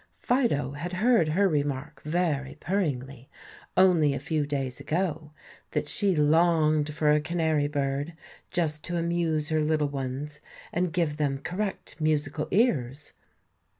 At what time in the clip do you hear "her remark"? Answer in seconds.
1.27-2.01